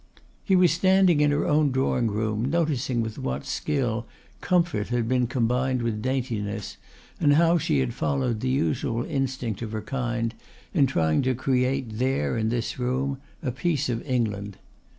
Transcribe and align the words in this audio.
He 0.43 0.55
was 0.55 0.71
standing 0.71 1.21
in 1.21 1.29
her 1.29 1.45
own 1.45 1.69
drawing 1.71 2.07
room, 2.07 2.45
noticing 2.49 3.01
with 3.01 3.19
what 3.19 3.45
skill 3.45 4.07
comfort 4.41 4.87
had 4.87 5.07
been 5.07 5.27
combined 5.27 5.83
with 5.83 6.01
daintiness, 6.01 6.77
and 7.19 7.33
how 7.33 7.59
she 7.59 7.81
had 7.81 7.93
followed 7.93 8.39
the 8.39 8.49
usual 8.49 9.05
instinct 9.05 9.61
of 9.61 9.73
her 9.73 9.81
kind 9.83 10.33
in 10.73 10.87
trying 10.87 11.21
to 11.21 11.35
create 11.35 11.91
here 11.91 12.35
in 12.35 12.49
this 12.49 12.79
room 12.79 13.19
a 13.43 13.51
piece 13.51 13.89
of 13.89 14.01
England. 14.09 14.57